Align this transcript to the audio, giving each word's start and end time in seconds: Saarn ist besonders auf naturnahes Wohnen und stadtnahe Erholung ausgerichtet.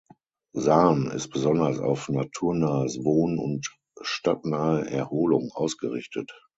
Saarn 0.55 1.11
ist 1.11 1.29
besonders 1.29 1.77
auf 1.77 2.09
naturnahes 2.09 3.03
Wohnen 3.03 3.37
und 3.37 3.67
stadtnahe 4.01 4.89
Erholung 4.89 5.51
ausgerichtet. 5.51 6.33